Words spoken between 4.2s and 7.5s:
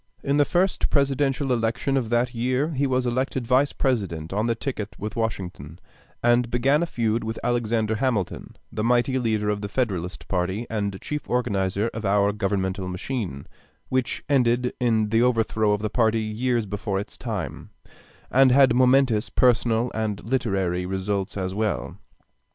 on the ticket with Washington; and began a feud with